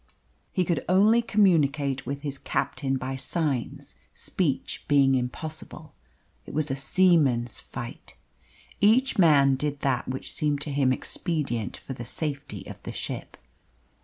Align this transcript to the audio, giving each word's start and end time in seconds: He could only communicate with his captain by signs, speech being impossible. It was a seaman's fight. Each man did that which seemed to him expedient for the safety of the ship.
He 0.51 0.65
could 0.65 0.83
only 0.89 1.21
communicate 1.21 2.07
with 2.07 2.21
his 2.21 2.39
captain 2.39 2.97
by 2.97 3.17
signs, 3.17 3.93
speech 4.15 4.83
being 4.87 5.13
impossible. 5.13 5.93
It 6.47 6.55
was 6.55 6.71
a 6.71 6.75
seaman's 6.75 7.59
fight. 7.59 8.15
Each 8.79 9.19
man 9.19 9.53
did 9.53 9.81
that 9.81 10.07
which 10.07 10.33
seemed 10.33 10.59
to 10.61 10.71
him 10.73 10.91
expedient 10.91 11.77
for 11.77 11.93
the 11.93 12.03
safety 12.03 12.65
of 12.65 12.81
the 12.81 12.91
ship. 12.91 13.37